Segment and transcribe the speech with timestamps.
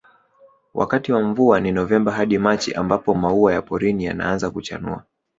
[0.73, 5.03] Wakati wa mvua ni Novemba hadi Machi mbapo maua ya porini yanaaza kuchanua